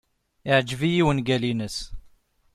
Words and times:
Iɛjeb-iyi 0.49 1.03
wungal-nnes. 1.05 1.77